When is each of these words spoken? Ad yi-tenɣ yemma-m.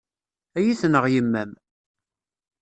Ad 0.57 0.63
yi-tenɣ 0.65 1.05
yemma-m. 1.13 1.51